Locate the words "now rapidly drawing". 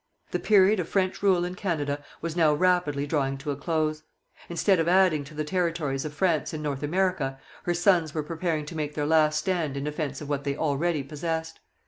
2.35-3.37